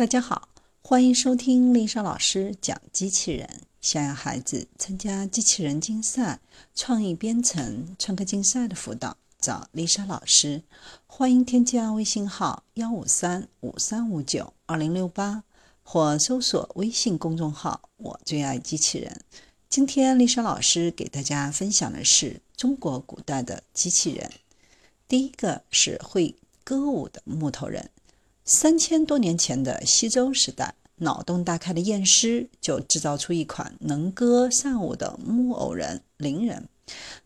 [0.00, 0.48] 大家好，
[0.80, 3.60] 欢迎收听丽莎老师讲机器人。
[3.82, 6.40] 想要孩子参加机器人竞赛、
[6.74, 10.62] 创意编程、创客竞赛的辅导，找丽莎老师。
[11.06, 15.44] 欢迎添加微信号幺五三五三五九二零六八，
[15.82, 19.20] 或搜索微信公众号“我最爱机器人”。
[19.68, 24.30] 今天丽莎老师给大家分享的是中国古代的机器人。
[25.06, 27.90] 第一个是会歌舞的木头人。
[28.52, 36.68] 三千多年前的西周时代，脑洞大开的验尸就制造出一款能歌善舞的木偶人灵人。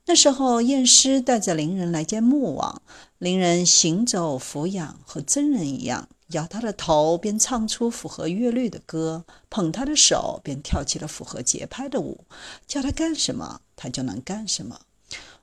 [0.05, 2.83] 那时候，验尸带着灵人来见穆王，
[3.17, 12.27] 灵人行走俯仰，和真人一样，摇他的头便唱出符合乐律的歌，捧他的手便跳起了符合节拍的舞，
[12.67, 14.79] 叫他干什么，他就能干什么。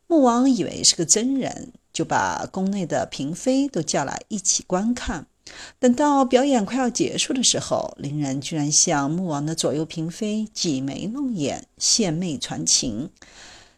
[0.06, 5.26] 穆王以为是个真人，就把宫内的嫔妃都叫来一起观看。
[5.80, 13.10] 等到表演快要结束的时候，灵人居然向穆王的左右嫔妃挤眉弄眼、献媚传情。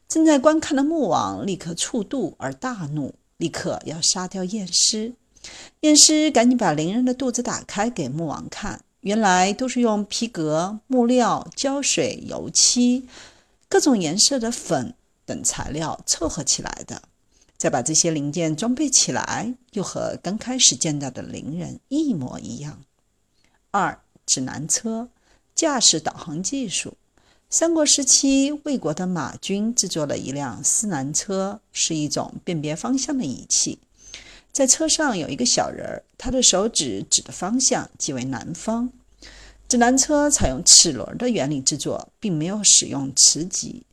[0.08, 5.14] 正在观看的穆王立刻触怒而大怒，立刻要杀掉验尸。
[5.82, 13.08] 验尸赶紧把灵人的肚子打开给穆王看，原来都是用皮革、木料、胶水、油漆、
[13.68, 14.94] 各种颜色的粉
[15.26, 17.02] 等材料凑合起来的。
[17.64, 22.82] 再把这些零件装备起来，又和刚开始见到的灵人一模一样。
[23.72, 25.08] 二指南车，
[25.56, 26.98] 驾驶导航技术。
[27.50, 33.80] 三国时期，魏国的马军制作了一辆司南车，是一种辨别方向的仪器。
[34.52, 38.92] 在车上有一个小人儿，他的手指指的方向即为南方。
[39.70, 43.84] 指南车采用齿轮的原理制作，并没有使用磁极。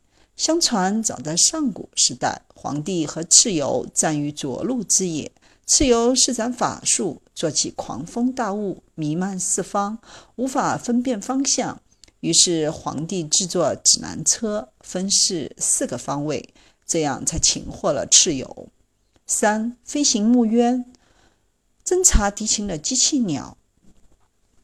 [0.41, 5.31] 相传，早在上古时代，皇帝和蚩尤战于涿鹿之野。
[5.67, 9.99] 蚩尤施展法术，做起狂风大雾，弥漫四方，
[10.37, 11.79] 无法分辨方向。
[12.21, 16.51] 于是，皇帝制作指南车，分饰四个方位，
[16.87, 18.69] 这样才擒获了蚩尤。
[19.27, 20.85] 三、飞行木鸢，
[21.85, 23.55] 侦察敌情的机器鸟。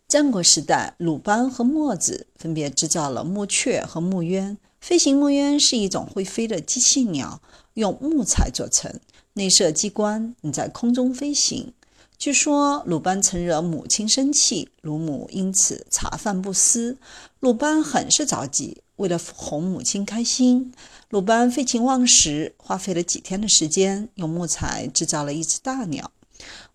[0.07, 4.57] 战国时代，鲁班和墨子分别制造了木雀和木鸢。
[4.79, 7.41] 飞行木鸢是一种会飞的机器鸟，
[7.73, 8.99] 用木材做成，
[9.33, 11.73] 内设机关，能在空中飞行。
[12.17, 16.97] 据说鲁班曾惹母亲生气，鲁母因此茶饭不思。
[17.39, 20.73] 鲁班很是着急，为了哄母亲开心，
[21.09, 26.11] 鲁班废寝忘食，花费了几天的时间，用木材制造了一只大鸟。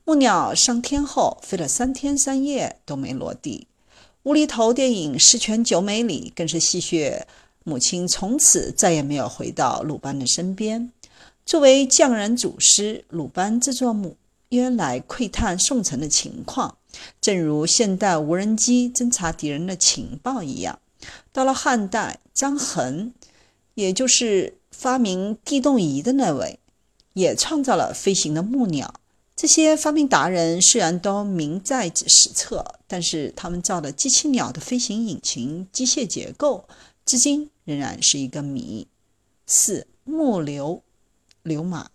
[0.05, 3.67] 木鸟上天后，飞了三天三夜都没落地。
[4.23, 7.23] 无厘头电影《十全九美》里更是戏谑。
[7.65, 10.91] 母亲从此再也没有回到鲁班的身边。
[11.45, 14.17] 作为匠人祖师，鲁班制作木
[14.51, 16.77] 鸢来窥探宋城的情况，
[17.21, 20.79] 正如现代无人机侦察敌人的情报一样。
[21.33, 23.13] 到了汉代，张衡，
[23.75, 26.59] 也就是发明地动仪的那位，
[27.15, 28.95] 也创造了飞行的木鸟。
[29.35, 36.69] 这些发明达人虽然都名在史册，但是他们造的机器鸟的飞行引擎、机械结构。
[37.05, 38.87] 至今仍然是一个谜。
[39.47, 40.83] 四木流
[41.43, 41.91] 流马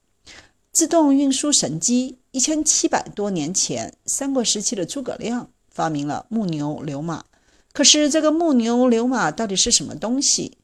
[0.72, 2.18] 自动运输神机。
[2.31, 7.25] 一千七百多年前，三国时期的诸葛亮发明了木牛流马。
[7.73, 10.56] 可是，这个木牛流马到底是什么东西？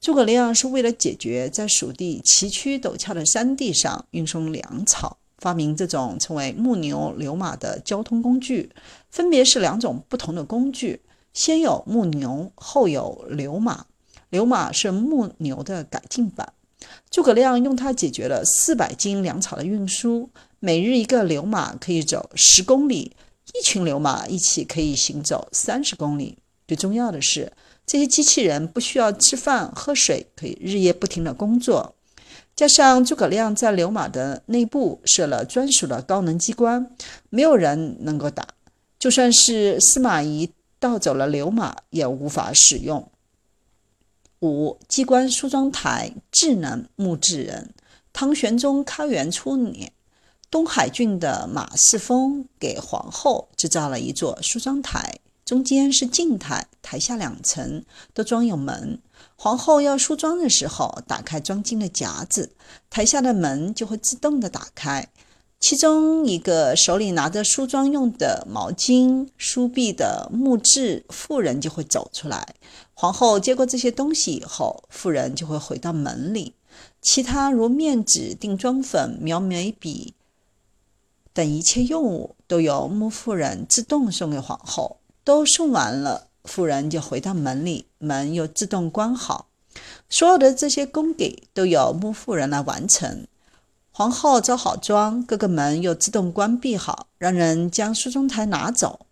[0.00, 8.70] 诸葛亮是为了解决在蜀地崎岖陡峭的山地上运送粮草，发明这种称为木牛流马的交通工具，
[9.10, 11.02] 分别是两种不同的工具。
[11.38, 13.86] 先有木牛，后有流马。
[14.28, 16.52] 流马是木牛的改进版。
[17.12, 20.28] 诸葛亮用它解决了四百斤粮草的运输。
[20.58, 23.12] 每日一个流马可以走十公里，
[23.54, 26.38] 一群流马一起可以行走三十公里。
[26.66, 27.52] 最重要的是，
[27.86, 31.94] 这些机器人不需要吃饭喝水，可以日夜不停地工作。
[32.56, 36.90] 加上诸葛亮在流马的内部设了专属的高能机关，
[37.30, 38.44] 没有人能够打。
[38.98, 40.50] 就算是司马懿。
[40.78, 43.10] 盗走了流马也无法使用。
[44.40, 47.74] 五机关梳妆台，智能木质人。
[48.12, 49.92] 唐玄宗开元初年，
[50.50, 57.84] 东海郡的马世风给皇后制造了一座梳妆台，中间是镜台，台下两层
[58.14, 59.00] 都装有门。
[59.36, 62.52] 皇后要梳妆的时候，打开装镜的夹子，
[62.90, 65.08] 台下的门就会自动的打开。
[65.60, 72.54] 其中一个手里拿着梳妆用的毛巾、梳篦的木质妇人就会走出来。
[72.94, 76.54] 皇后接过这些东西以后，妇人就会回到门里。
[77.02, 80.14] 其他如面纸、定妆粉、描眉笔
[81.32, 84.98] 等一切用物，都由木妇人自动送给皇后。
[85.24, 89.48] 都送完了，妇人就回到门里，门又自动关好。
[90.08, 93.26] 所有的这些供给都由穆妇人来完成。
[93.98, 99.06] 皇后着好妆，各个门又自动关闭好，让人将梳妆台拿走。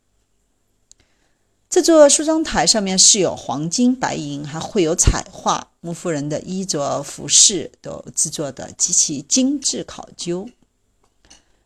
[1.68, 5.66] 这座梳妆台上面是有黄金、白银，还会有彩画。
[5.80, 10.48] 穆夫人的衣着、服饰都制作的极其精致考究。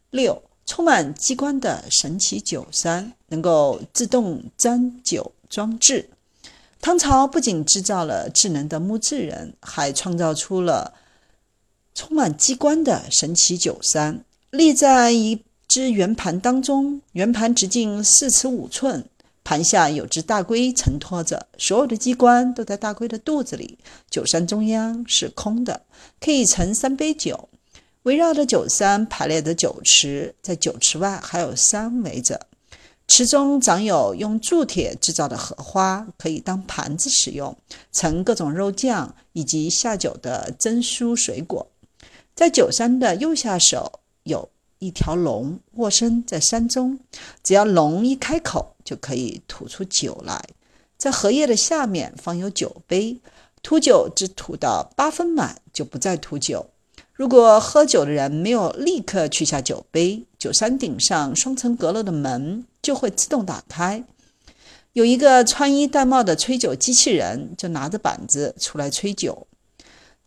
[0.09, 6.09] 六，充满机关的神奇酒山，能够自动斟酒装置。
[6.81, 10.95] 唐朝不仅制造了智能的木质人，还创造出了
[12.01, 19.05] 充满机关的神奇酒山，立在一只圆盘当中，圆盘直径四尺五寸。
[19.45, 23.79] 盘下有只大龟承托着，所有的机关都在大龟的肚子里。
[24.09, 25.83] 酒山中央是空的，
[26.19, 27.51] 可以盛三杯酒。
[28.05, 32.47] 围绕着酒山排列的酒池，在酒池外还有山围着。
[33.07, 37.55] 池中长有用铸铁制造的荷花，可以当盘子使用，
[37.93, 41.67] 盛各种肉酱以及下酒的蒸酥水果。
[42.35, 44.51] 在酒山的右下手有。
[44.83, 46.99] 一条龙卧身在山中，
[47.45, 50.43] 只要龙一开口，就可以吐出酒来。
[50.97, 53.19] 在荷叶的下面放有酒杯，
[53.63, 56.71] 吐酒只吐到八分满就不再吐酒。
[57.13, 64.03] 如果喝酒的人没有立刻取下酒杯，酒山顶上双层阁楼的门就会自动打开，
[64.95, 69.47] 有一个穿衣戴帽的吹酒机器人就拿着板子出来吹酒，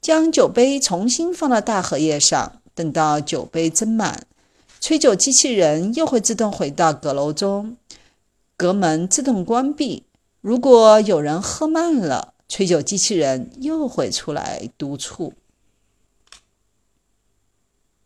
[0.03, 4.27] 将酒杯重新放到大荷叶上，等到酒杯斟满。
[4.81, 7.77] 吹酒机器人又会自动回到阁楼中，
[8.57, 10.03] 阁门自动关闭。
[10.41, 15.31] 如果有人喝慢了，吹酒机器人又会出来督促。